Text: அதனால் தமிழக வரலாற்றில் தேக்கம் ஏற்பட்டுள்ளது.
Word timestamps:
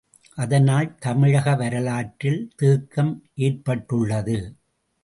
அதனால் 0.37 0.97
தமிழக 0.99 1.53
வரலாற்றில் 1.55 2.41
தேக்கம் 2.55 3.13
ஏற்பட்டுள்ளது. 3.47 4.39